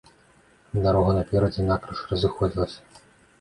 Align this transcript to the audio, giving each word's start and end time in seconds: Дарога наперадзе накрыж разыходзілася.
Дарога 0.85 1.11
наперадзе 1.17 1.67
накрыж 1.67 1.99
разыходзілася. 2.15 2.81